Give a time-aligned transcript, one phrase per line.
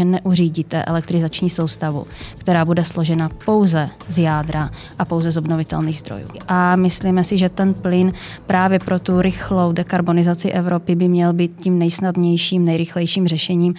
[0.00, 2.06] že neuřídíte elektrizační soustavu,
[2.38, 6.28] která bude složena pouze z jádra a pouze z obnovitelných zdrojů.
[6.48, 8.12] A myslíme si, že ten plyn
[8.46, 13.74] právě pro tu rychlou dekarbonizaci Evropy by měl být tím nejsnadnějším, nejrychlejším řešením.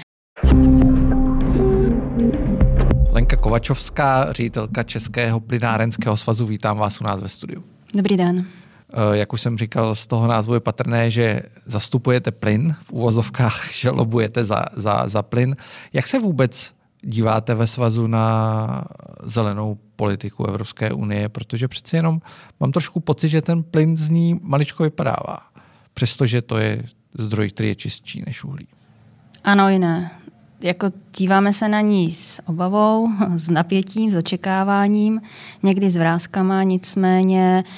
[3.12, 7.64] Lenka Kovačovská, ředitelka Českého plynárenského svazu, vítám vás u nás ve studiu.
[7.96, 8.46] Dobrý den.
[8.94, 13.72] Eh, jak už jsem říkal, z toho názvu je patrné, že zastupujete plyn, v úvozovkách,
[13.74, 15.56] že lobujete za, za, za plyn.
[15.94, 18.86] Jak se vůbec díváte ve svazu na
[19.24, 22.20] zelenou politiku Evropské unie, protože přeci jenom
[22.60, 25.38] mám trošku pocit, že ten plyn z ní maličko vypadává,
[25.94, 26.84] přestože to je
[27.18, 28.68] zdroj, který je čistší než uhlí.
[29.44, 30.12] Ano i ne.
[30.62, 35.22] Jako díváme se na ní s obavou, s napětím, s očekáváním,
[35.64, 37.72] někdy s vrázkama, nicméně uh,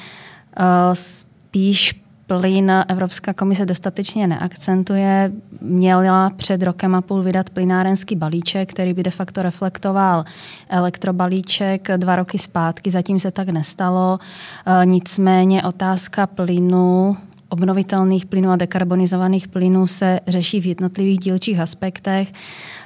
[0.94, 5.32] spíš plyn Evropská komise dostatečně neakcentuje.
[5.62, 10.26] Měla před rokem a půl vydat plynárenský balíček, který by de facto reflektoval
[10.70, 14.20] elektrobalíček dva roky zpátky, zatím se tak nestalo.
[14.66, 17.18] Eh, nicméně otázka plynu
[17.50, 22.34] obnovitelných plynů a dekarbonizovaných plynů se řeší v jednotlivých dílčích aspektech.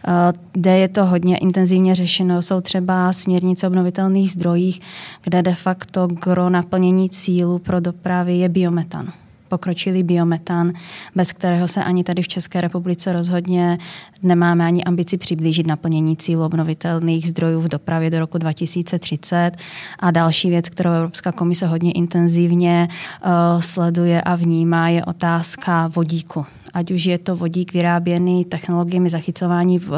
[0.07, 4.81] Eh, kde je to hodně intenzivně řešeno, jsou třeba směrnice obnovitelných zdrojích,
[5.23, 9.13] kde de facto gro naplnění cílu pro dopravy je biometan
[9.53, 10.73] pokročilý biometan,
[11.15, 13.77] bez kterého se ani tady v České republice rozhodně
[14.23, 19.51] nemáme ani ambici přiblížit naplnění cílu obnovitelných zdrojů v dopravě do roku 2030.
[19.99, 26.45] A další věc, kterou Evropská komise hodně intenzivně uh, sleduje a vnímá, je otázka vodíku
[26.73, 29.97] ať už je to vodík vyráběný technologiemi zachycování v, uh,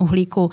[0.00, 0.50] uhlíku uh,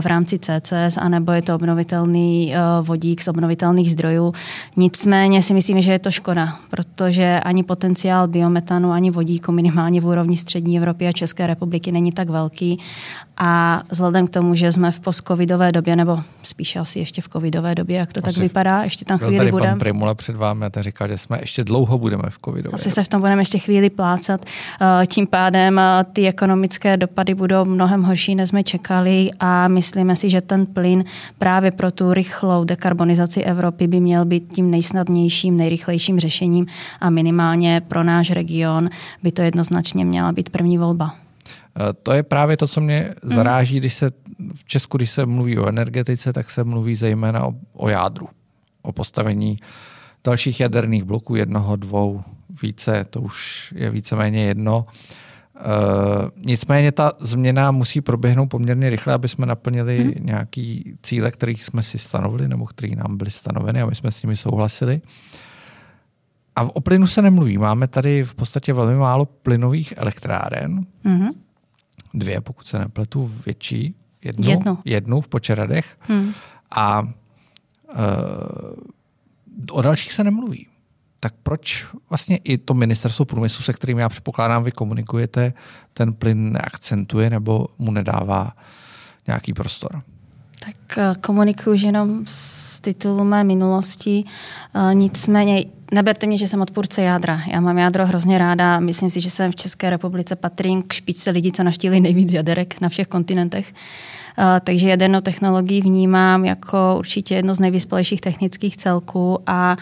[0.00, 4.32] v rámci CCS, anebo je to obnovitelný uh, vodík z obnovitelných zdrojů.
[4.76, 10.06] Nicméně si myslím, že je to škoda, protože ani potenciál biometanu, ani vodíku minimálně v
[10.06, 12.78] úrovni střední Evropy a České republiky není tak velký.
[13.40, 17.74] A vzhledem k tomu, že jsme v postcovidové době, nebo spíše asi ještě v covidové
[17.74, 19.70] době, jak to asi tak vypadá, ještě tam chvíli budeme.
[19.70, 22.74] Pan Primula před vámi a ten říkal, že jsme ještě dlouho budeme v covidové.
[22.74, 24.44] Asi se v tom budeme ještě chvíli plácat.
[25.06, 25.80] Tím pádem
[26.12, 31.04] ty ekonomické dopady budou mnohem horší, než jsme čekali a myslíme si, že ten plyn
[31.38, 36.66] právě pro tu rychlou dekarbonizaci Evropy by měl být tím nejsnadnějším, nejrychlejším řešením
[37.00, 38.90] a minimálně pro náš region
[39.22, 41.14] by to jednoznačně měla být první volba.
[41.90, 43.34] E, to je právě to, co mě mhm.
[43.34, 44.10] zaráží, když se
[44.54, 48.28] v Česku, když se mluví o energetice, tak se mluví zejména o, o jádru,
[48.82, 49.56] o postavení
[50.24, 52.22] dalších jaderných bloků, jednoho, dvou,
[52.62, 54.86] více, to už je víceméně jedno.
[55.56, 55.60] E,
[56.36, 60.12] nicméně ta změna musí proběhnout poměrně rychle, aby jsme naplnili hmm.
[60.26, 64.22] nějaký cíle, kterých jsme si stanovili, nebo které nám byly stanoveny a my jsme s
[64.22, 65.00] nimi souhlasili.
[66.56, 67.58] A o plynu se nemluví.
[67.58, 70.86] Máme tady v podstatě velmi málo plynových elektráren.
[71.04, 71.28] Hmm.
[72.14, 73.94] Dvě, pokud se nepletu, větší.
[74.24, 74.78] Jednu, jednu.
[74.84, 75.96] jednu v Počeradech.
[76.00, 76.32] Hmm.
[76.70, 77.08] A
[77.94, 78.02] e,
[79.70, 80.66] o dalších se nemluví
[81.20, 85.52] tak proč vlastně i to ministerstvo průmyslu, se kterým já předpokládám, vy komunikujete,
[85.92, 88.52] ten plyn neakcentuje nebo mu nedává
[89.26, 90.02] nějaký prostor?
[90.64, 94.24] Tak eh, komunikuju jenom z titulu mé minulosti.
[94.74, 97.40] Eh, nicméně neberte mě, že jsem odpůrce jádra.
[97.52, 98.80] Já mám jádro hrozně ráda.
[98.80, 102.80] Myslím si, že jsem v České republice patrím k špičce lidí, co naštívili nejvíc jaderek
[102.80, 103.74] na všech kontinentech.
[104.38, 109.76] Eh, takže jadernou technologii vnímám jako určitě jedno z nejvyspělejších technických celků a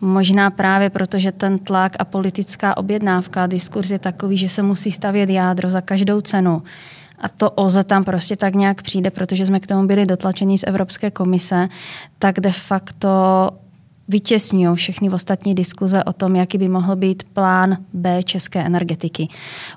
[0.00, 4.92] možná právě proto, že ten tlak a politická objednávka, diskurs je takový, že se musí
[4.92, 6.62] stavět jádro za každou cenu.
[7.18, 10.64] A to OZE tam prostě tak nějak přijde, protože jsme k tomu byli dotlačeni z
[10.66, 11.68] Evropské komise,
[12.18, 13.08] tak de facto
[14.08, 19.28] vytěsňují všechny ostatní diskuze o tom, jaký by mohl být plán B české energetiky.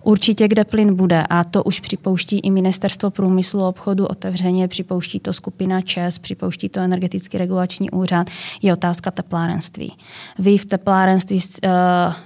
[0.04, 5.20] Určitě, kde plyn bude, a to už připouští i Ministerstvo průmyslu a obchodu otevřeně, připouští
[5.20, 8.30] to skupina ČES, připouští to energetický regulační úřad,
[8.62, 9.94] je otázka teplárenství.
[10.40, 11.70] Vy v teplárenství eh,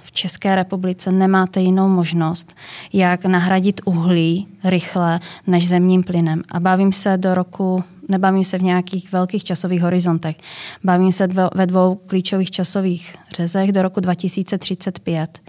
[0.02, 2.56] v České republice nemáte jinou možnost,
[2.92, 6.42] jak nahradit uhlí rychle než zemním plynem.
[6.48, 10.36] A bavím se do roku nebavím se v nějakých velkých časových horizontech.
[10.84, 15.40] Bavím se ve dvou klíčových časových řezech do roku 2035.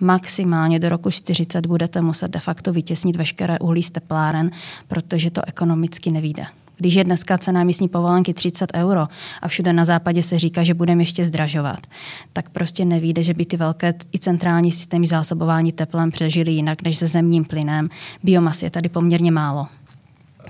[0.00, 4.50] Maximálně do roku 40 budete muset de facto vytěsnit veškeré uhlí z tepláren,
[4.88, 6.46] protože to ekonomicky nevíde.
[6.76, 9.06] Když je dneska cena místní povolenky 30 euro
[9.42, 11.86] a všude na západě se říká, že budeme ještě zdražovat,
[12.32, 16.98] tak prostě nevíde, že by ty velké i centrální systémy zásobování teplem přežily jinak než
[16.98, 17.88] se zemním plynem.
[18.22, 19.66] Biomasy je tady poměrně málo.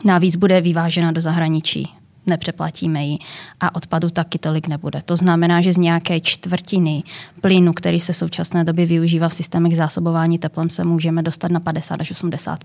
[0.04, 1.88] Navíc bude vyvážena do zahraničí.
[2.26, 3.18] nepřeplatíme ji
[3.60, 5.02] a odpadu taky tolik nebude.
[5.04, 7.02] To znamená, že z nějaké čtvrtiny
[7.40, 11.60] plynu, který se v současné době využívá v systémech zásobování teplem, se můžeme dostat na
[11.60, 12.64] 50 až 80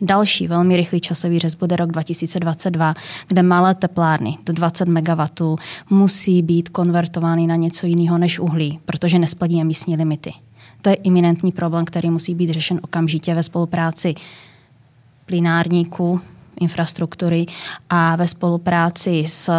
[0.00, 2.94] Další velmi rychlý časový řez bude rok 2022,
[3.28, 5.24] kde malé teplárny do 20 MW
[5.90, 10.32] musí být konvertovány na něco jiného než uhlí, protože nesplní emisní limity.
[10.82, 14.14] To je iminentní problém, který musí být řešen okamžitě ve spolupráci
[15.28, 16.20] plinárníků,
[16.60, 17.46] infrastruktury
[17.90, 19.50] a ve spolupráci s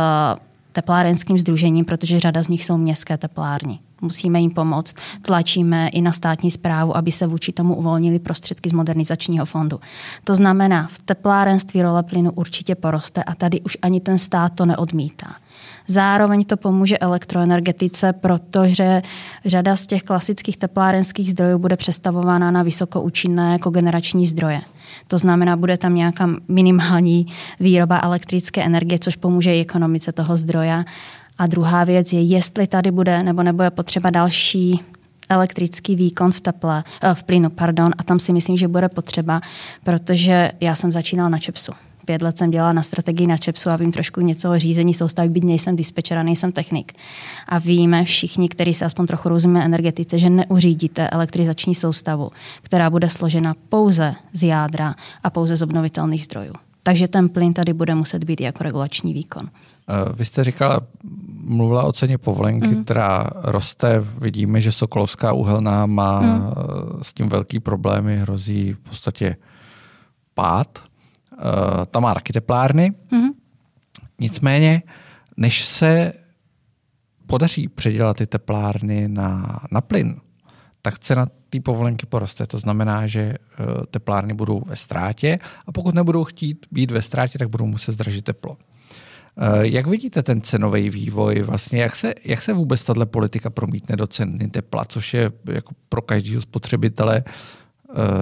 [0.71, 3.79] teplárenským združením, protože řada z nich jsou městské teplárny.
[4.01, 4.95] Musíme jim pomoct.
[5.21, 9.79] Tlačíme i na státní zprávu, aby se vůči tomu uvolnili prostředky z modernizačního fondu.
[10.23, 14.65] To znamená, v teplárenství role plynu určitě poroste a tady už ani ten stát to
[14.65, 15.35] neodmítá.
[15.91, 19.01] Zároveň to pomůže elektroenergetice, protože
[19.45, 24.61] řada z těch klasických teplárenských zdrojů bude přestavována na vysokoučinné kogenerační zdroje.
[25.07, 27.27] To znamená, bude tam nějaká minimální
[27.59, 30.85] výroba elektrické energie, což pomůže i ekonomice toho zdroje.
[31.37, 34.79] A druhá věc je, jestli tady bude nebo nebude potřeba další
[35.29, 39.41] elektrický výkon v teple, eh, v plynu, pardon, a tam si myslím, že bude potřeba,
[39.83, 41.71] protože já jsem začínal na ČEPSu
[42.09, 45.29] pět let jsem dělala na strategii na ČEPSu a vím trošku něco o řízení soustavy,
[45.29, 46.93] byť nejsem dispečera, nejsem technik.
[47.47, 53.09] A víme všichni, kteří se aspoň trochu rozumíme energetice, že neuřídíte elektrizační soustavu, která bude
[53.09, 56.53] složena pouze z jádra a pouze z obnovitelných zdrojů.
[56.83, 59.49] Takže ten plyn tady bude muset být jako regulační výkon.
[59.49, 60.81] Eh, vy jste říkala,
[61.43, 62.83] mluvila o ceně povolenky, mm.
[62.83, 64.03] která roste.
[64.21, 66.53] Vidíme, že Sokolovská uhelná má mm.
[67.01, 69.35] s tím velký problémy, hrozí v podstatě
[70.33, 70.88] pád.
[71.39, 72.93] Uh, tam má taky teplárny.
[73.11, 73.29] Mm-hmm.
[74.19, 74.83] Nicméně,
[75.37, 76.13] než se
[77.27, 80.15] podaří předělat ty teplárny na, na plyn,
[80.81, 82.47] tak cena té povolenky poroste.
[82.47, 87.39] To znamená, že uh, teplárny budou ve ztrátě a pokud nebudou chtít být ve ztrátě,
[87.39, 88.51] tak budou muset zdražit teplo.
[88.51, 91.41] Uh, jak vidíte ten cenový vývoj?
[91.41, 95.73] Vlastně jak se, jak se vůbec tato politika promítne do ceny tepla, což je jako
[95.89, 97.33] pro každého spotřebitele uh,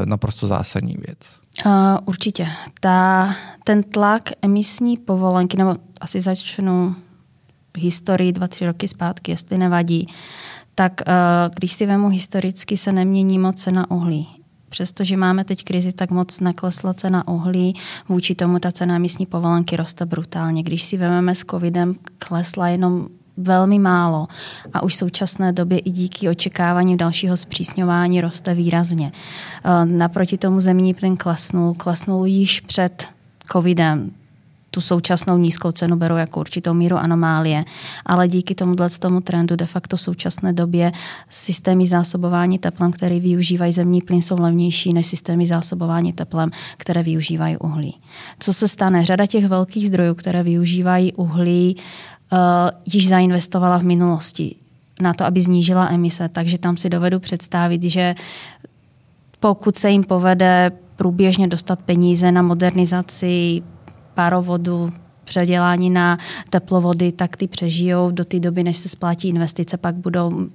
[0.05, 1.17] naprosto zásadní věc?
[1.65, 1.71] Uh,
[2.05, 2.47] určitě.
[2.79, 6.95] Ta, ten tlak emisní povolenky, nebo asi začnu
[7.77, 10.07] historii dva, tři roky zpátky, jestli nevadí,
[10.75, 11.13] tak uh,
[11.55, 14.27] když si vemu historicky, se nemění moc cena uhlí.
[14.69, 17.75] Přestože máme teď krizi, tak moc neklesla cena uhlí.
[18.09, 20.63] Vůči tomu ta cena místní povolenky roste brutálně.
[20.63, 24.27] Když si vezmeme s covidem, klesla jenom velmi málo
[24.73, 29.11] a už v současné době i díky očekávání dalšího zpřísňování roste výrazně.
[29.63, 33.07] Eh, naproti tomu zemní plyn klesnul, klesnul již před
[33.51, 34.11] covidem
[34.71, 37.65] tu současnou nízkou cenu berou jako určitou míru anomálie,
[38.05, 40.91] ale díky tomuhle tomu trendu de facto v současné době
[41.29, 47.57] systémy zásobování teplem, které využívají zemní plyn, jsou levnější než systémy zásobování teplem, které využívají
[47.57, 47.99] uhlí.
[48.39, 49.05] Co se stane?
[49.05, 51.77] Řada těch velkých zdrojů, které využívají uhlí,
[52.31, 52.37] uh,
[52.93, 54.55] již zainvestovala v minulosti
[55.01, 56.29] na to, aby znížila emise.
[56.29, 58.15] Takže tam si dovedu představit, že
[59.39, 63.63] pokud se jim povede průběžně dostat peníze na modernizaci
[64.13, 64.93] párovodu,
[65.23, 66.17] předělání na
[66.49, 70.47] teplovody, tak ty přežijou do té doby, než se splátí investice, pak budou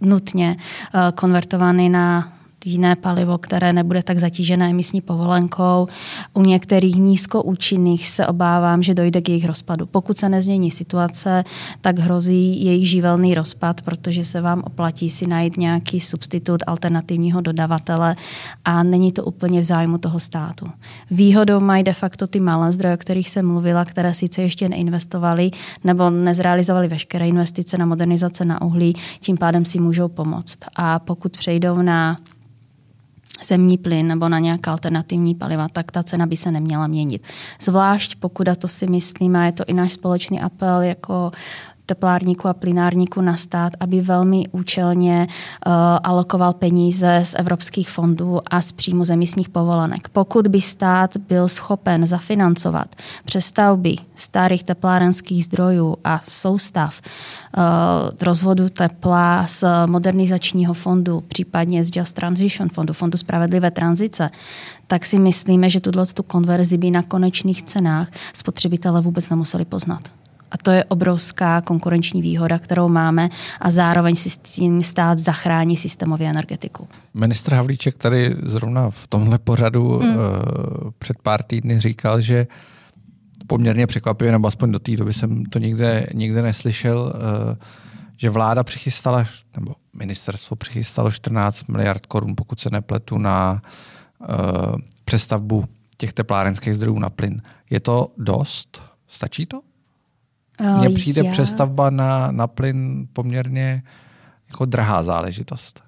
[0.00, 0.56] nutně
[0.94, 2.32] uh, konvertovány na
[2.64, 5.88] jiné palivo, které nebude tak zatížené emisní povolenkou.
[6.34, 9.86] U některých nízkoúčinných se obávám, že dojde k jejich rozpadu.
[9.86, 11.44] Pokud se nezmění situace,
[11.80, 18.16] tak hrozí jejich živelný rozpad, protože se vám oplatí si najít nějaký substitut alternativního dodavatele
[18.64, 20.66] a není to úplně v zájmu toho státu.
[21.10, 25.50] Výhodou mají de facto ty malé zdroje, o kterých jsem mluvila, které sice ještě neinvestovaly
[25.84, 30.58] nebo nezrealizovali veškeré investice na modernizace na uhlí, tím pádem si můžou pomoct.
[30.76, 32.16] A pokud přejdou na
[33.44, 37.22] zemní plyn nebo na nějaká alternativní paliva, tak ta cena by se neměla měnit.
[37.60, 41.32] Zvlášť pokud, a to si myslíme, a je to i náš společný apel jako
[41.90, 48.60] teplárníku a plynárníku na stát, aby velmi účelně uh, alokoval peníze z evropských fondů a
[48.60, 50.08] z příjmu z emisních povolenek.
[50.08, 52.94] Pokud by stát byl schopen zafinancovat
[53.24, 57.62] přestavby starých teplárenských zdrojů a soustav uh,
[58.22, 64.30] rozvodu tepla z modernizačního fondu, případně z Just Transition fondu, fondu spravedlivé tranzice,
[64.86, 70.19] tak si myslíme, že tuto konverzi by na konečných cenách spotřebitele vůbec nemuseli poznat.
[70.50, 73.28] A to je obrovská konkurenční výhoda, kterou máme
[73.60, 76.88] a zároveň si s tím stát zachrání systémově energetiku.
[77.14, 80.08] Ministr Havlíček tady zrovna v tomhle pořadu mm.
[80.08, 80.22] uh,
[80.98, 82.46] před pár týdny říkal, že
[83.46, 87.54] poměrně překvapivě, nebo aspoň do té doby jsem to nikde, nikde neslyšel, uh,
[88.16, 89.24] že vláda přichystala,
[89.56, 93.62] nebo ministerstvo přichystalo 14 miliard korun, pokud se nepletu, na
[94.20, 94.26] uh,
[95.04, 95.64] přestavbu
[95.96, 97.42] těch teplárenských zdrojů na plyn.
[97.70, 98.82] Je to dost?
[99.08, 99.60] Stačí to?
[100.78, 101.32] Mně přijde já...
[101.32, 103.82] přestavba na, na plyn poměrně
[104.48, 105.82] jako drahá záležitost.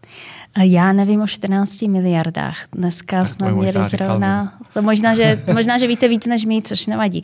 [0.59, 2.57] Já nevím o 14 miliardách.
[2.73, 4.53] Dneska tak jsme měli zrovna...
[4.75, 7.23] To možná, že, možná, že víte víc než my, což nevadí.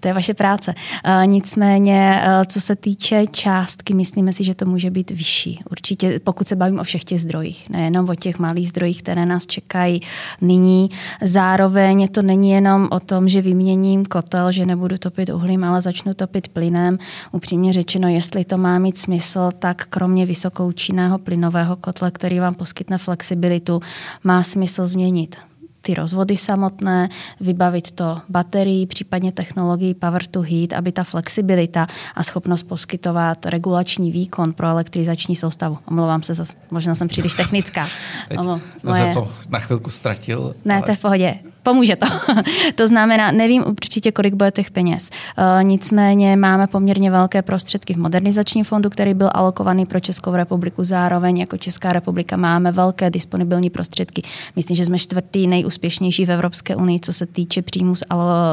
[0.00, 0.74] To je vaše práce.
[1.06, 5.60] Uh, nicméně, uh, co se týče částky, myslíme si, že to může být vyšší.
[5.70, 9.46] Určitě, pokud se bavím o všech těch zdrojích, nejenom o těch malých zdrojích, které nás
[9.46, 10.00] čekají
[10.40, 10.90] nyní.
[11.22, 16.14] Zároveň to není jenom o tom, že vyměním kotel, že nebudu topit uhlím, ale začnu
[16.14, 16.98] topit plynem.
[17.32, 22.98] Upřímně řečeno, jestli to má mít smysl, tak kromě vysokoučinného plynového kotle, který vám poskytne
[22.98, 23.80] flexibilitu,
[24.24, 25.36] má smysl změnit
[25.82, 27.08] ty rozvody samotné,
[27.40, 34.12] vybavit to baterií, případně technologií Power to Heat, aby ta flexibilita a schopnost poskytovat regulační
[34.12, 35.78] výkon pro elektrizační soustavu.
[35.88, 36.32] Omlouvám se,
[36.70, 37.86] možná jsem příliš technická.
[38.28, 38.38] Teď
[38.82, 39.02] moje...
[39.02, 40.54] jsem to na chvilku ztratil.
[40.64, 40.82] Ne, ale...
[40.82, 41.38] to je v pohodě.
[41.62, 42.06] Pomůže to.
[42.74, 45.10] to znamená, nevím určitě, kolik bude těch peněz.
[45.38, 50.84] Uh, nicméně máme poměrně velké prostředky v modernizačním fondu, který byl alokovaný pro Českou republiku.
[50.84, 54.22] Zároveň jako Česká republika máme velké disponibilní prostředky.
[54.56, 58.02] Myslím, že jsme čtvrtý nejúspěšnější v Evropské unii, co se týče příjmu z,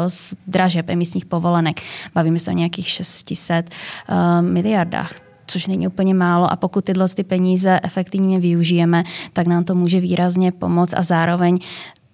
[0.08, 1.82] z dražeb emisních povolenek.
[2.16, 3.70] Bavíme se o nějakých 600
[4.10, 5.12] uh, miliardách
[5.50, 10.00] což není úplně málo a pokud tyhle ty peníze efektivně využijeme, tak nám to může
[10.00, 11.60] výrazně pomoct a zároveň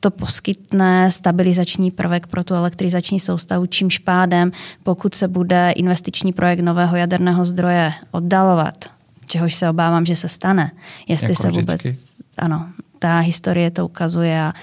[0.05, 4.51] to poskytne stabilizační prvek pro tu elektrizační soustavu, čímž pádem,
[4.83, 8.85] pokud se bude investiční projekt nového jaderného zdroje oddalovat,
[9.25, 10.71] čehož se obávám, že se stane,
[11.07, 11.81] jestli jako se vůbec...
[11.81, 11.97] Vždycky.
[12.37, 12.69] Ano,
[12.99, 14.53] ta historie to ukazuje a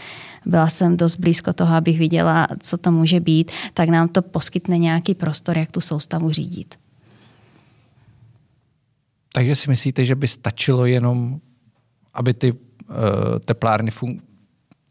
[0.46, 4.78] byla jsem dost blízko toho, abych viděla, co to může být, tak nám to poskytne
[4.78, 6.78] nějaký prostor, jak tu soustavu řídit.
[9.32, 11.40] Takže si myslíte, že by stačilo jenom,
[12.14, 12.58] aby ty uh,
[13.44, 14.20] teplárny fun-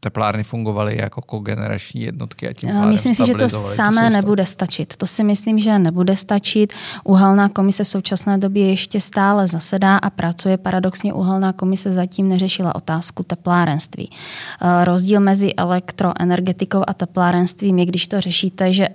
[0.04, 4.96] teplárny fungovaly jako kogenerační jednotky a tím pádem Myslím si, že to samé nebude stačit.
[4.96, 6.74] To si myslím, že nebude stačit.
[7.04, 10.58] Uhelná komise v současné době ještě stále zasedá a pracuje.
[10.58, 14.10] Paradoxně uhelná komise zatím neřešila otázku teplárenství.
[14.12, 18.88] Eh, rozdíl mezi elektroenergetikou a teplárenstvím je, když to řešíte, že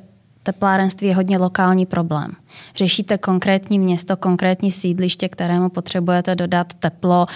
[0.46, 2.32] teplárenství je hodně lokální problém.
[2.76, 7.26] Řešíte konkrétní město, konkrétní sídliště, kterému potřebujete dodat teplo,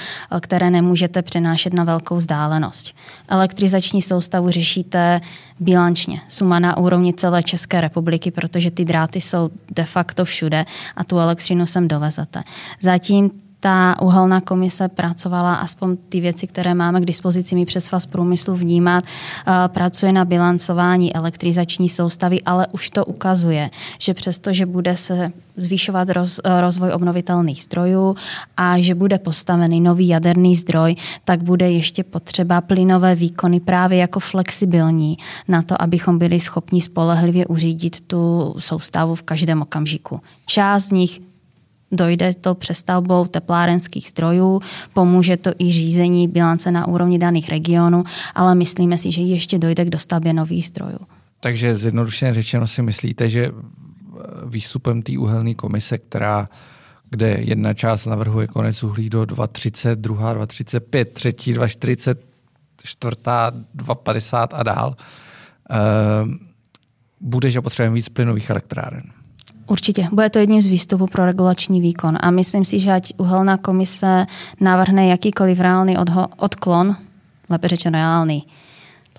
[0.40, 2.94] které nemůžete přenášet na velkou vzdálenost.
[3.28, 5.20] Elektrizační soustavu řešíte
[5.60, 10.64] bilančně, suma na úrovni celé České republiky, protože ty dráty jsou de facto všude
[10.96, 12.42] a tu elektřinu sem dovezete.
[12.80, 18.06] Zatím ta uhelná komise pracovala, aspoň ty věci, které máme k dispozici my přes vás
[18.06, 24.66] průmyslu vnímat, eh, pracuje na bilancování elektrizační soustavy, ale už to ukazuje, že přesto, že
[24.66, 28.16] bude se zvýšovat roz, eh, rozvoj obnovitelných zdrojů
[28.56, 34.20] a že bude postavený nový jaderný zdroj, tak bude ještě potřeba plynové výkony právě jako
[34.20, 35.16] flexibilní
[35.48, 40.20] na to, abychom byli schopni spolehlivě uřídit tu soustavu v každém okamžiku.
[40.46, 41.29] Část z nich
[41.92, 44.60] dojde to přestavbou teplárenských strojů,
[44.94, 48.04] pomůže to i řízení bilance na úrovni daných regionů,
[48.34, 50.98] ale myslíme si, že ještě dojde k dostavbě nových strojů.
[51.40, 53.52] Takže zjednodušeně řečeno si myslíte, že
[54.46, 56.48] výstupem té uhelné komise, která
[57.10, 62.14] kde jedna část navrhuje konec uhlí do 2,30, druhá 2,35, třetí 2,40,
[62.82, 64.96] čtvrtá 2,50 a dál,
[65.70, 65.76] uh,
[67.20, 69.02] bude, že potřebujeme víc plynových elektráren.
[69.70, 73.56] Určitě, bude to jedním z výstupů pro regulační výkon a myslím si, že ať uhelná
[73.56, 74.26] komise
[74.60, 76.96] navrhne jakýkoliv reálný odho- odklon,
[77.50, 78.46] lépe řečeno reálný,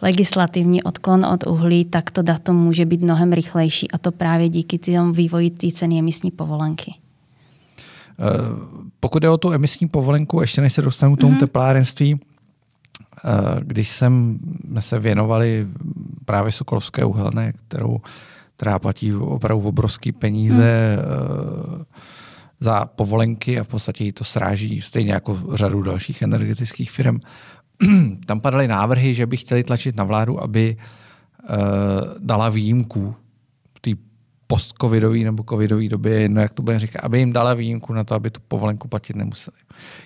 [0.01, 4.79] legislativní odklon od uhlí, tak to datum může být mnohem rychlejší a to právě díky
[4.79, 6.93] tomu vývoji té ceny emisní povolenky.
[6.93, 8.25] Eh,
[8.99, 11.39] pokud je o tu emisní povolenku, ještě než se dostanu k tomu mm-hmm.
[11.39, 12.19] teplárenství,
[13.25, 13.29] eh,
[13.61, 15.67] když jsem, jsme se věnovali
[16.25, 17.97] právě Sokolovské uhelné, kterou
[18.61, 21.83] která platí opravdu obrovské peníze hmm.
[22.59, 27.19] za povolenky a v podstatě jí to sráží stejně jako řadu dalších energetických firm.
[28.25, 31.57] Tam padaly návrhy, že by chtěli tlačit na vládu, aby uh,
[32.19, 33.15] dala výjimku
[33.73, 33.91] v té
[34.47, 38.15] post-covidové nebo covidové době, jedno jak to bude říkat, aby jim dala výjimku na to,
[38.15, 39.57] aby tu povolenku platit nemuseli.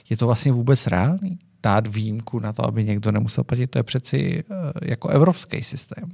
[0.10, 1.40] Je to vlastně vůbec reálný?
[1.64, 6.10] Dát výjimku na to, aby někdo nemusel platit, to je přeci uh, jako evropský systém.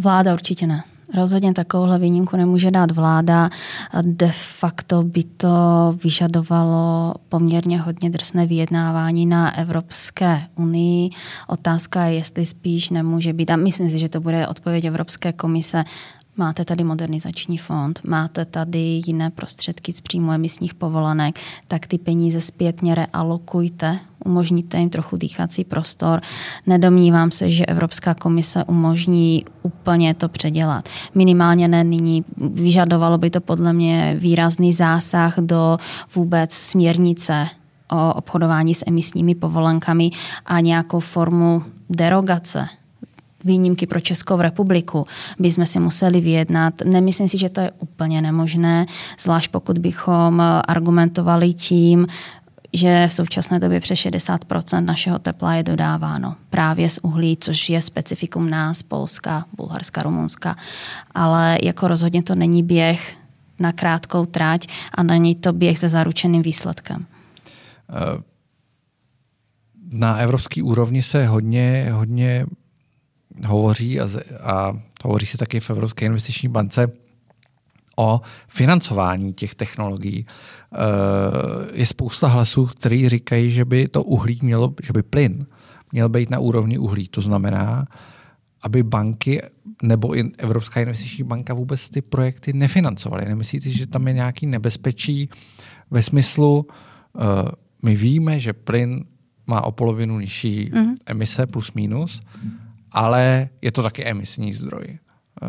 [0.00, 0.84] Vláda určitě ne.
[1.14, 3.50] Rozhodně takovouhle výjimku nemůže dát vláda.
[4.02, 5.48] De facto by to
[6.04, 11.10] vyžadovalo poměrně hodně drsné vyjednávání na Evropské unii.
[11.48, 15.84] Otázka je, jestli spíš nemůže být, a myslím si, že to bude odpověď Evropské komise,
[16.40, 22.40] Máte tady modernizační fond, máte tady jiné prostředky z příjmu emisních povolenek, tak ty peníze
[22.40, 26.20] zpětně realokujte, umožníte jim trochu dýchací prostor.
[26.66, 30.88] Nedomnívám se, že Evropská komise umožní úplně to předělat.
[31.14, 32.24] Minimálně ne nyní.
[32.36, 35.78] Vyžadovalo by to podle mě výrazný zásah do
[36.14, 37.46] vůbec směrnice
[37.92, 40.10] o obchodování s emisními povolenkami
[40.46, 42.68] a nějakou formu derogace
[43.44, 45.06] výjimky pro Českou republiku
[45.38, 46.74] by jsme si museli vyjednat.
[46.84, 48.86] Nemyslím si, že to je úplně nemožné,
[49.18, 52.06] zvlášť pokud bychom argumentovali tím,
[52.72, 57.82] že v současné době přes 60% našeho tepla je dodáváno právě z uhlí, což je
[57.82, 60.56] specifikum nás, Polska, Bulharska, Rumunska.
[61.14, 63.16] Ale jako rozhodně to není běh
[63.58, 67.06] na krátkou trať a není to běh se zaručeným výsledkem.
[67.90, 68.22] Eh,
[69.92, 72.46] na evropské úrovni se hodně, hodně
[73.46, 74.08] hovoří a,
[74.40, 74.72] a
[75.04, 76.92] hovoří se taky v Evropské investiční bance
[77.96, 80.26] o financování těch technologií.
[80.26, 80.78] Eh,
[81.72, 85.46] je spousta hlasů, který říkají, že by to uhlí mělo, že by plyn
[85.92, 87.08] měl být na úrovni uhlí.
[87.08, 87.86] To znamená,
[88.62, 89.42] aby banky
[89.82, 93.24] nebo i Evropská investiční banka vůbec ty projekty nefinancovaly.
[93.24, 95.28] Nemyslíte, že tam je nějaký nebezpečí
[95.90, 96.66] ve smyslu,
[97.12, 97.22] uh,
[97.82, 99.04] my víme, že plyn
[99.46, 100.94] má o polovinu nižší mm-hmm.
[101.06, 102.22] emise plus minus,
[102.92, 104.98] ale je to taky emisní zdroj.
[105.42, 105.48] Uh,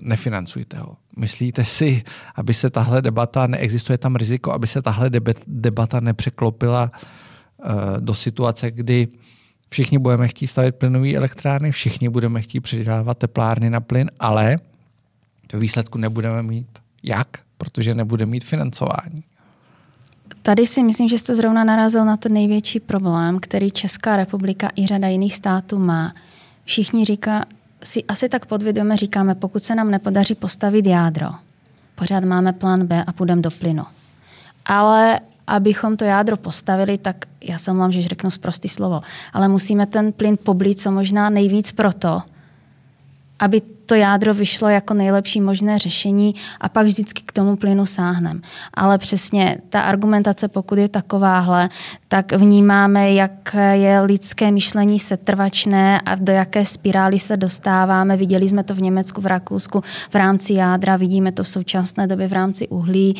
[0.00, 0.96] nefinancujte ho.
[1.16, 2.02] Myslíte si,
[2.34, 5.10] aby se tahle debata, neexistuje tam riziko, aby se tahle
[5.46, 9.08] debata nepřeklopila uh, do situace, kdy
[9.68, 14.58] všichni budeme chtít stavit plynové elektrárny, všichni budeme chtít předávat teplárny na plyn, ale
[15.52, 16.66] v výsledku nebudeme mít
[17.02, 17.28] jak,
[17.58, 19.24] protože nebudeme mít financování.
[20.42, 24.86] Tady si myslím, že jste zrovna narazil na ten největší problém, který Česká republika i
[24.86, 26.14] řada jiných států má.
[26.64, 27.44] Všichni říká,
[27.84, 31.28] si asi tak podvědomě říkáme, pokud se nám nepodaří postavit jádro,
[31.94, 33.84] pořád máme plán B a půjdeme do plynu.
[34.64, 39.00] Ale abychom to jádro postavili, tak já se mluvám, že řeknu zprostý slovo,
[39.32, 42.22] ale musíme ten plyn poblít co možná nejvíc proto,
[43.38, 48.42] aby to jádro vyšlo jako nejlepší možné řešení a pak vždycky k tomu plynu sáhnem.
[48.74, 51.68] Ale přesně ta argumentace, pokud je takováhle,
[52.08, 58.16] tak vnímáme, jak je lidské myšlení setrvačné a do jaké spirály se dostáváme.
[58.16, 62.28] Viděli jsme to v Německu, v Rakousku v rámci jádra, vidíme to v současné době
[62.28, 63.16] v rámci uhlí,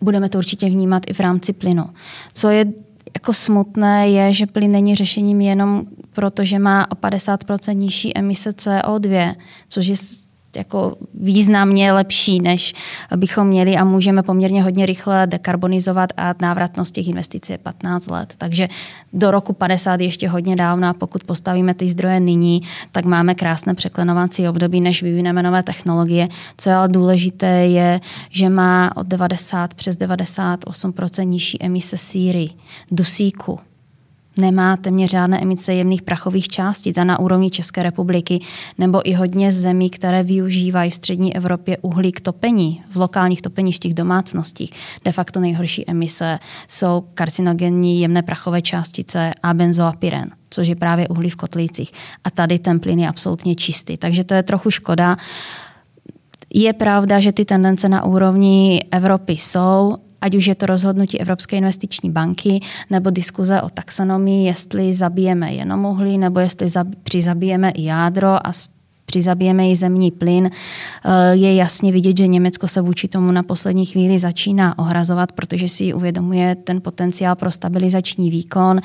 [0.00, 1.90] budeme to určitě vnímat i v rámci plynu.
[2.32, 2.64] Co je
[3.14, 8.50] jako smutné je, že plyn není řešením jenom proto, že má o 50% nižší emise
[8.50, 9.34] CO2,
[9.68, 9.96] což je
[10.58, 12.74] jako významně lepší, než
[13.16, 18.34] bychom měli a můžeme poměrně hodně rychle dekarbonizovat a návratnost těch investic je 15 let.
[18.38, 18.68] Takže
[19.12, 23.74] do roku 50 ještě hodně dávno a pokud postavíme ty zdroje nyní, tak máme krásné
[23.74, 26.28] překlenovací období, než vyvineme nové technologie.
[26.56, 32.50] Co je ale důležité je, že má od 90 přes 98% nižší emise síry,
[32.90, 33.60] dusíku,
[34.38, 38.40] nemá téměř žádné emice jemných prachových částic a na úrovni České republiky
[38.78, 43.94] nebo i hodně zemí, které využívají v střední Evropě uhlí k topení, v lokálních topeništích
[43.94, 44.70] domácnostích.
[45.04, 51.30] De facto nejhorší emise jsou karcinogenní jemné prachové částice a benzoapyren což je právě uhlí
[51.30, 51.92] v kotlících.
[52.24, 53.96] A tady ten plyn je absolutně čistý.
[53.96, 55.16] Takže to je trochu škoda.
[56.54, 61.56] Je pravda, že ty tendence na úrovni Evropy jsou, ať už je to rozhodnutí Evropské
[61.56, 66.66] investiční banky nebo diskuze o taxonomii, jestli zabijeme jenom uhlí nebo jestli
[67.02, 68.52] přizabijeme i jádro a
[69.08, 73.86] přizabijeme i zemní plyn, eh, je jasně vidět, že Německo se vůči tomu na poslední
[73.86, 78.80] chvíli začíná ohrazovat, protože si uvědomuje ten potenciál pro stabilizační výkon.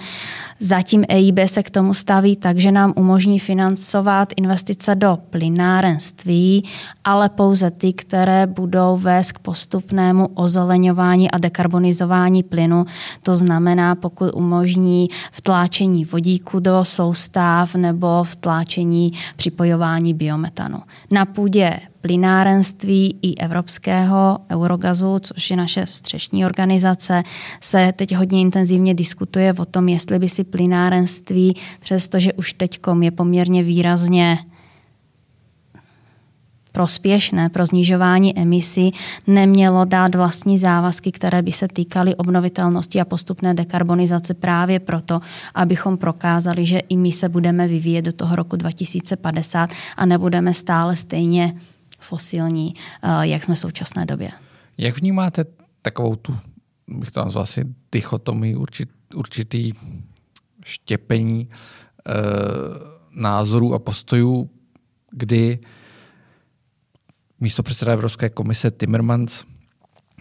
[0.59, 6.63] Zatím EIB se k tomu staví tak, že nám umožní financovat investice do plynárenství,
[7.03, 12.85] ale pouze ty, které budou vést k postupnému ozeleňování a dekarbonizování plynu.
[13.23, 20.79] To znamená, pokud umožní vtláčení vodíku do soustav nebo vtláčení připojování biometanu.
[21.11, 27.23] Na půdě plynárenství i evropského Eurogazu, což je naše střešní organizace,
[27.61, 33.11] se teď hodně intenzivně diskutuje o tom, jestli by si plynárenství, přestože už teď je
[33.11, 34.37] poměrně výrazně
[36.73, 38.91] prospěšné pro snižování emisí,
[39.27, 45.19] nemělo dát vlastní závazky, které by se týkaly obnovitelnosti a postupné dekarbonizace právě proto,
[45.55, 50.95] abychom prokázali, že i my se budeme vyvíjet do toho roku 2050 a nebudeme stále
[50.95, 51.55] stejně
[51.99, 54.31] fosilní, eh, jak jsme v současné době.
[54.77, 55.45] Jak vnímáte
[55.81, 56.37] takovou tu,
[56.87, 59.71] bych to nazval asi dichotomii, určit, určitý
[60.63, 62.13] štěpení e,
[63.11, 64.49] názorů a postojů,
[65.11, 65.59] kdy
[67.43, 69.43] místo předseda Evropské komise Timmermans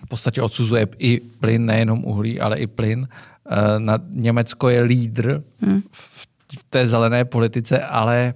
[0.04, 3.08] v podstatě odsuzuje i plyn, nejenom uhlí, ale i plyn.
[3.08, 5.82] Eh, na Německo je lídr hmm.
[5.92, 6.28] v
[6.70, 8.34] té zelené politice, ale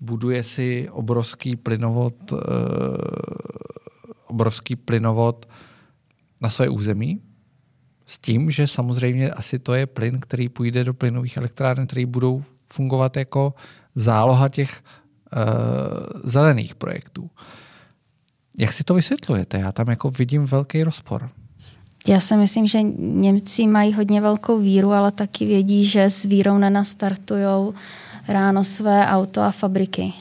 [0.00, 2.36] buduje si obrovský plynovod, eh,
[4.26, 5.48] obrovský plynovod
[6.40, 7.20] na své území,
[8.06, 12.44] s tím, že samozřejmě asi to je plyn, který půjde do plynových elektráren, které budou
[12.64, 13.54] fungovat jako
[13.94, 17.30] záloha těch uh, zelených projektů.
[18.60, 19.58] Jak si to vysvětlujete?
[19.58, 21.30] Já tam jako vidím velký rozpor.
[22.08, 26.58] Já si myslím, že Němci mají hodně velkou víru, ale taky vědí, že s vírou
[26.58, 27.74] nenastartují
[28.28, 30.12] ráno své auto a fabriky.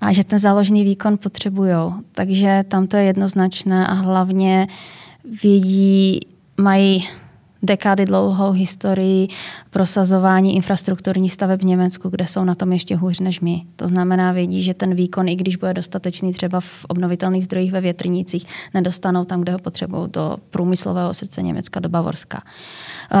[0.00, 1.74] A že ten záložný výkon potřebují.
[2.12, 4.66] Takže tam to je jednoznačné a hlavně
[5.42, 6.20] vědí,
[6.56, 7.08] mají
[7.64, 9.28] dekády dlouhou historii
[9.70, 13.62] prosazování infrastrukturní staveb v Německu, kde jsou na tom ještě hůř než my.
[13.76, 17.80] To znamená, vědí, že ten výkon, i když bude dostatečný třeba v obnovitelných zdrojích ve
[17.80, 22.42] větrnicích, nedostanou tam, kde ho potřebují, do průmyslového srdce Německa, do Bavorska.
[23.12, 23.18] Uh,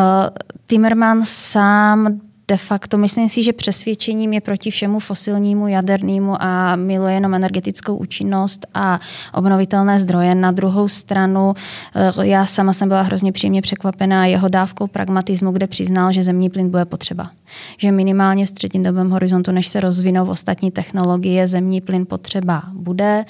[0.66, 7.14] Timmerman sám de facto myslím si, že přesvědčením je proti všemu fosilnímu, jadernému a miluje
[7.14, 9.00] jenom energetickou účinnost a
[9.34, 10.34] obnovitelné zdroje.
[10.34, 11.54] Na druhou stranu,
[11.94, 16.50] eh, já sama jsem byla hrozně příjemně překvapená jeho dávkou pragmatismu, kde přiznal, že zemní
[16.50, 17.30] plyn bude potřeba.
[17.78, 23.24] Že minimálně v střednědobém horizontu, než se rozvinou ostatní technologie, zemní plyn potřeba bude,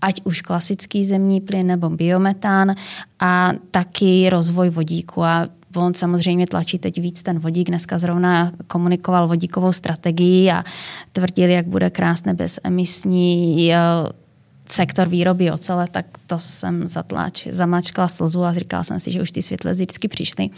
[0.00, 2.74] ať už klasický zemní plyn nebo biometán
[3.20, 5.24] a taky rozvoj vodíku.
[5.24, 7.68] A On samozřejmě tlačí teď víc ten vodík.
[7.68, 10.64] Dneska zrovna komunikoval vodíkovou strategii a
[11.12, 13.66] tvrdil, jak bude krásné bezemisní
[14.72, 19.32] sektor výroby ocele, tak to jsem zatlač, zamačkla slzu a říkala jsem si, že už
[19.32, 20.50] ty světle vždycky přišly.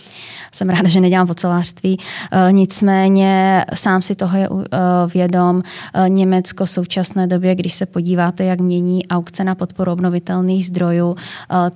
[0.53, 1.99] Jsem ráda, že nedělám ocelářství.
[2.33, 4.79] E, nicméně sám si toho je e,
[5.15, 5.63] vědom.
[5.95, 11.17] E, Německo v současné době, když se podíváte, jak mění aukce na podporu obnovitelných zdrojů,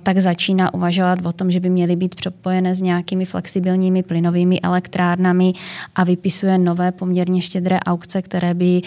[0.03, 5.53] tak začíná uvažovat o tom, že by měly být propojené s nějakými flexibilními plynovými elektrárnami
[5.95, 8.81] a vypisuje nové poměrně štědré aukce, které by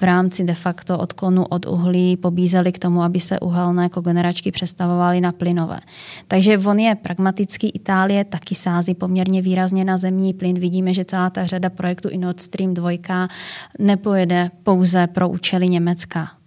[0.00, 5.20] v rámci de facto odklonu od uhlí pobízeli k tomu, aby se uhelné kogeneračky přestavovaly
[5.20, 5.80] na plynové.
[6.28, 7.70] Takže on je pragmatický.
[7.70, 10.60] Itálie taky sází poměrně výrazně na zemní plyn.
[10.60, 12.90] Vidíme, že celá ta řada projektu i Nord Stream 2
[13.78, 16.39] nepojede pouze pro účely Německa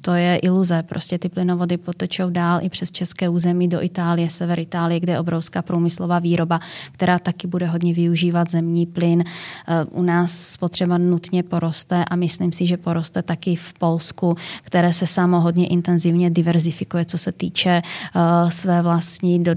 [0.00, 0.82] to je iluze.
[0.82, 5.20] Prostě ty plynovody potečou dál i přes české území do Itálie, sever Itálie, kde je
[5.20, 6.60] obrovská průmyslová výroba,
[6.92, 9.24] která taky bude hodně využívat zemní plyn.
[9.24, 14.92] Eh, u nás spotřeba nutně poroste a myslím si, že poroste taky v Polsku, které
[14.92, 19.52] se samo hodně intenzivně diverzifikuje, co se týče uh, své vlastní do,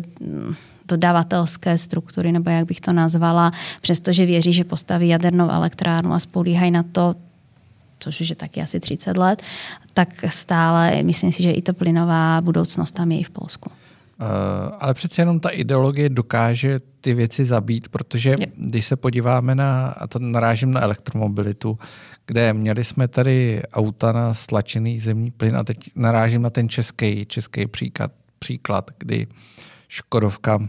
[0.87, 3.51] dodavatelské struktury, nebo jak bych to nazvala,
[3.81, 7.15] přestože věří, že postaví jadernou elektrárnu a spolíhají na to,
[8.03, 9.41] což už je taky asi 30 let,
[9.93, 13.69] tak stále myslím si, že i to plynová budoucnost tam je i v Polsku.
[14.21, 14.27] Uh,
[14.79, 20.07] ale přece jenom ta ideologie dokáže ty věci zabít, protože když se podíváme na, a
[20.07, 21.79] to narážím na elektromobilitu,
[22.25, 27.25] kde měli jsme tady auta na stlačený zemní plyn a teď narážím na ten český,
[27.25, 29.27] český příklad, příklad, kdy
[29.87, 30.67] Škodovka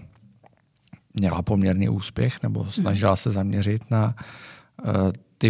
[1.15, 4.15] měla poměrný úspěch nebo snažila se zaměřit na
[4.85, 4.93] uh,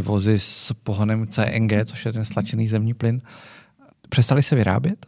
[0.01, 3.23] vozy s pohonem CNG, což je ten stlačený zemní plyn,
[4.09, 5.07] přestali se vyrábět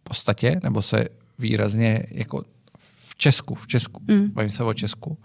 [0.02, 2.42] podstatě, nebo se výrazně jako
[2.78, 4.30] v Česku, v Česku, mm.
[4.30, 5.18] bavím se o Česku,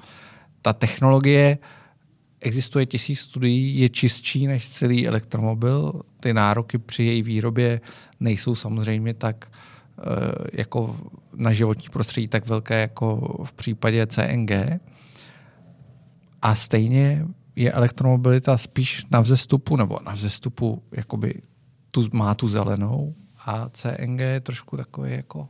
[0.62, 1.58] ta technologie
[2.42, 6.02] existuje tisíc studií, je čistší než celý elektromobil.
[6.20, 7.82] Ty nároky při její výrobě
[8.20, 10.02] nejsou samozřejmě tak eh,
[10.54, 10.96] jako
[11.36, 14.52] na životní prostředí tak velké jako v případě CNG.
[16.42, 17.26] A stejně
[17.62, 21.42] je elektromobilita spíš na vzestupu, nebo na vzestupu jakoby
[21.92, 23.14] tu, má tu zelenou
[23.46, 25.48] a CNG je trošku takový jako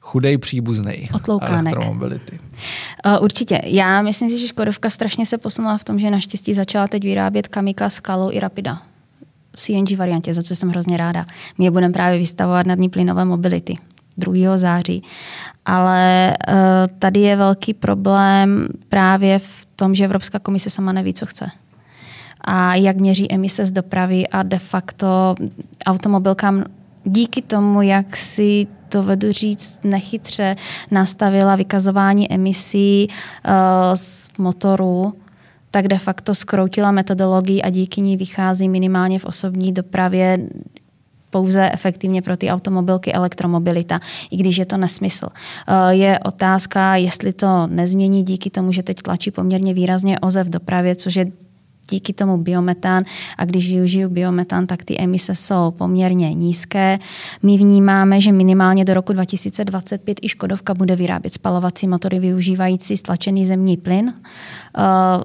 [0.00, 1.08] chudej příbuzný
[1.40, 2.38] elektromobility.
[3.06, 3.60] Uh, určitě.
[3.64, 7.48] Já myslím si, že Škodovka strašně se posunula v tom, že naštěstí začala teď vyrábět
[7.48, 8.82] Kamika, Skalu i Rapida
[9.56, 11.24] v CNG variantě, za co jsem hrozně ráda.
[11.58, 13.78] My je budeme právě vystavovat na dní plynové mobility
[14.16, 14.58] 2.
[14.58, 15.02] září.
[15.66, 16.54] Ale uh,
[16.98, 21.50] tady je velký problém právě v tom, že Evropská komise sama neví, co chce.
[22.44, 25.34] A jak měří emise z dopravy a de facto
[25.86, 26.64] automobilkám
[27.04, 30.56] díky tomu, jak si to vedu říct nechytře,
[30.90, 33.52] nastavila vykazování emisí uh,
[33.94, 35.14] z motoru,
[35.70, 40.38] tak de facto skroutila metodologii a díky ní vychází minimálně v osobní dopravě
[41.30, 45.26] pouze efektivně pro ty automobilky elektromobilita, i když je to nesmysl.
[45.28, 50.50] Eh, je otázka, jestli to nezmění díky tomu, že teď tlačí poměrně výrazně OZE v
[50.50, 51.32] dopravě, což je
[51.90, 53.02] díky tomu biometán
[53.38, 56.98] a když využiju biometán, tak ty emise jsou poměrně nízké.
[57.42, 63.46] My vnímáme, že minimálně do roku 2025 i Škodovka bude vyrábět spalovací motory využívající stlačený
[63.46, 64.12] zemní plyn.
[64.78, 64.82] Eh,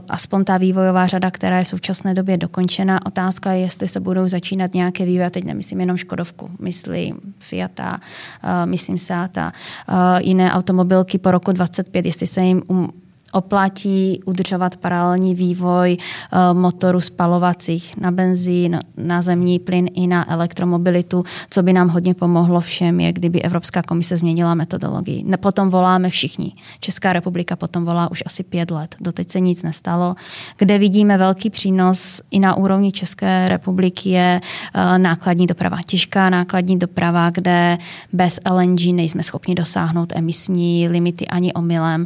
[0.10, 3.06] aspoň ta vývojová řada, která je v současné době dokončena.
[3.06, 7.99] Otázka je, jestli se budou začínat nějaké vývoje, teď nemyslím jenom Škodovku, myslím Fiata,
[8.43, 9.54] eh, myslím Seata,
[9.89, 12.89] eh, jiné automobilky po roku 25, jestli se jim um,
[13.36, 21.24] oplatí udržovat paralelní vývoj eh, motoru spalovacích na benzín, na zemní plyn i na elektromobilitu.
[21.50, 25.26] Co by nám hodně pomohlo všem, je, kdyby Evropská komise změnila metodologii.
[25.39, 26.54] Potom voláme všichni.
[26.80, 28.95] Česká republika potom volá už asi pět let.
[29.00, 30.15] Doteď se nic nestalo.
[30.58, 35.78] Kde vidíme velký přínos i na úrovni České republiky je eh, nákladní doprava.
[35.86, 37.78] Těžká nákladní doprava, kde
[38.13, 42.06] bez LNG nejsme schopni dosáhnout emisní limity ani omylem.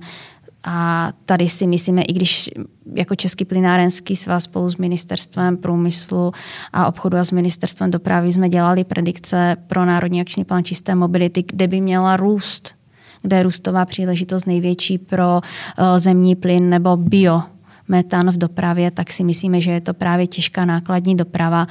[0.63, 2.49] A tady si myslíme, i když
[2.95, 6.31] jako Český plynárenský svaz spolu s ministerstvem průmyslu
[6.73, 11.43] a obchodu a s ministerstvem dopravy jsme dělali predikce pro Národní akční plán čisté mobility,
[11.47, 12.75] kde by měla růst,
[13.21, 17.41] kde je růstová příležitost největší pro uh, zemní plyn nebo bio
[17.89, 21.67] metan v dopravě, tak si myslíme, že je to právě těžká nákladní doprava,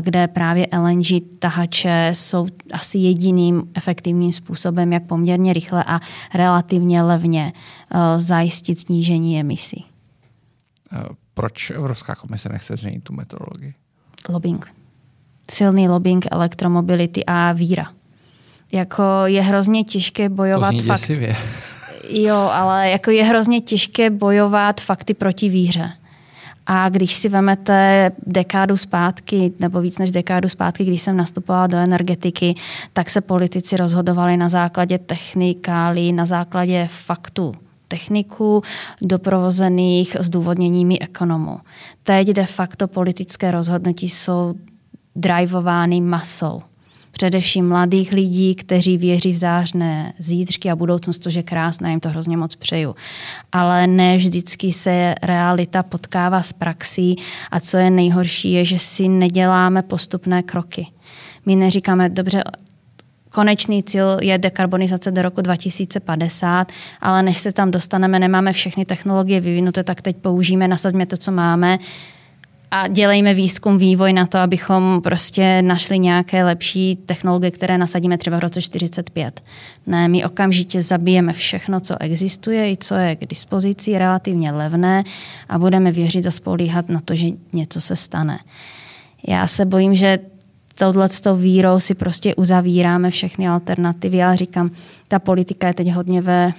[0.00, 1.06] kde právě LNG
[1.38, 6.00] tahače jsou asi jediným efektivním způsobem, jak poměrně rychle a
[6.34, 9.84] relativně levně eh, zajistit snížení emisí.
[10.92, 11.04] Eh,
[11.34, 13.74] proč Evropská komise nechce změnit tu metodologii?
[14.28, 14.74] Lobbying.
[15.50, 17.92] Silný lobbying elektromobility a víra.
[18.72, 21.00] Jako je hrozně těžké bojovat to fakt.
[21.00, 21.36] Děsivě.
[22.14, 25.92] Jo, ale jako je hrozně těžké bojovat fakty proti víře.
[26.66, 31.78] A když si vemete dekádu zpátky, nebo víc než dekádu zpátky, když jsem nastupovala do
[31.78, 32.54] energetiky,
[32.92, 37.52] tak se politici rozhodovali na základě technikálí, na základě faktů
[37.88, 38.62] techniků
[39.02, 41.60] doprovozených zdůvodněními ekonomů.
[42.02, 44.54] Teď de facto politické rozhodnutí jsou
[45.16, 46.62] drivovány masou
[47.12, 52.08] především mladých lidí, kteří věří v zářné zítřky a budoucnost, což je krásné, jim to
[52.08, 52.96] hrozně moc přeju.
[53.52, 57.16] Ale ne vždycky se realita potkává s praxí
[57.50, 60.86] a co je nejhorší, je, že si neděláme postupné kroky.
[61.46, 62.44] My neříkáme, dobře,
[63.32, 69.40] konečný cíl je dekarbonizace do roku 2050, ale než se tam dostaneme, nemáme všechny technologie
[69.40, 71.78] vyvinuté, tak teď použijeme, nasadíme to, co máme,
[72.74, 78.36] a dělejme výzkum, vývoj na to, abychom prostě našli nějaké lepší technologie, které nasadíme třeba
[78.36, 79.40] v roce 45.
[79.86, 85.04] Ne, my okamžitě zabijeme všechno, co existuje i co je k dispozici, relativně levné
[85.48, 88.38] a budeme věřit a spolíhat na to, že něco se stane.
[89.28, 90.18] Já se bojím, že
[90.78, 94.16] touhleto vírou si prostě uzavíráme všechny alternativy.
[94.16, 94.70] Já říkám,
[95.08, 96.52] ta politika je teď hodně ve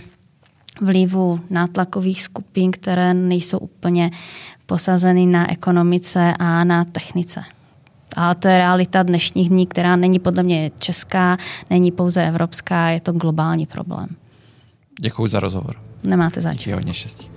[0.81, 4.11] vlivu nátlakových skupin, které nejsou úplně
[4.65, 7.43] posazeny na ekonomice a na technice.
[8.15, 11.37] A to je realita dnešních dní, která není podle mě česká,
[11.69, 14.07] není pouze evropská, je to globální problém.
[14.99, 15.75] Děkuji za rozhovor.
[16.03, 16.57] Nemáte zač.
[16.57, 17.32] Díky hodně štěstí.